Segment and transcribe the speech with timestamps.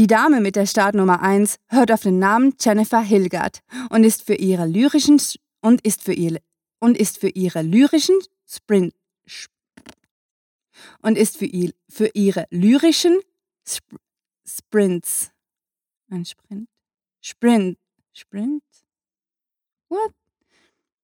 [0.00, 4.34] Die Dame mit der Startnummer 1 hört auf den Namen Jennifer Hilgard und ist für
[4.34, 5.20] ihre lyrischen
[5.60, 6.40] und ist für ihre
[6.78, 8.94] und ist für ihre lyrischen Sprint
[11.02, 13.20] und ist für, ihr, für ihre lyrischen
[13.68, 14.00] Sp
[14.48, 15.32] Sprints.
[16.08, 16.70] Ein Sprint?
[17.20, 17.78] Sprint.
[18.14, 18.64] Sprint?
[19.90, 20.14] What?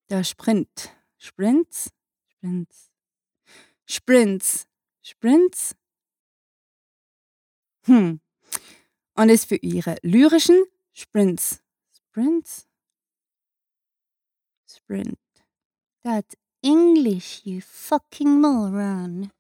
[0.09, 0.91] Der Sprint.
[1.19, 1.91] Sprints?
[2.31, 2.91] Sprints.
[3.85, 4.67] Sprints.
[5.03, 5.77] Sprints?
[7.85, 8.21] Hm
[9.17, 12.67] und ist für ihre lyrischen Sprints Sprints
[14.69, 15.19] Sprint
[16.03, 19.33] That's English, you fucking moron.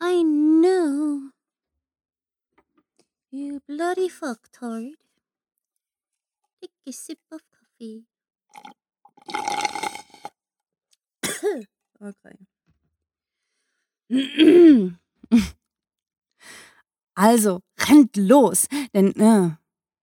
[0.00, 1.30] I know.
[3.30, 4.94] You bloody fucktard.
[6.60, 8.04] Take a sip of coffee.
[12.02, 12.36] okay.
[17.14, 19.50] Also, rennt los, denn, äh,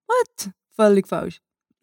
[0.06, 0.50] what?
[0.76, 1.40] Völlig falsch.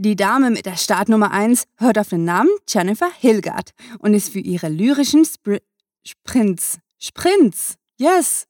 [0.00, 4.38] Die Dame mit der Startnummer 1 hört auf den Namen Jennifer Hilgard und ist für
[4.38, 5.58] ihre lyrischen Spr
[6.06, 8.46] Sprints, Sprints, yes,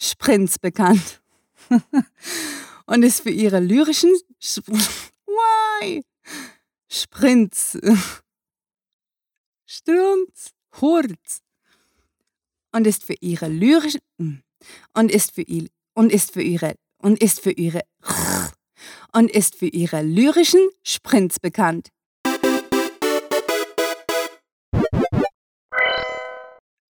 [0.00, 1.20] Sprints bekannt.
[2.86, 4.70] und ist für ihre lyrischen Sp
[5.26, 6.04] Why?
[6.88, 7.76] Sprints,
[9.66, 11.42] Sturms, Hurz
[12.72, 14.00] und ist für ihre lyrischen
[14.94, 17.82] und ist für ihr und ist für ihre und ist für ihre
[19.12, 21.88] und ist für ihre lyrischen Sprints bekannt.